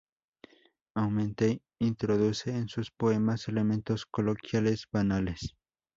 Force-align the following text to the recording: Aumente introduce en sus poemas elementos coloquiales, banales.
Aumente 0.95 1.61
introduce 1.77 2.49
en 2.49 2.69
sus 2.69 2.89
poemas 2.89 3.47
elementos 3.47 4.07
coloquiales, 4.07 4.87
banales. 4.91 5.55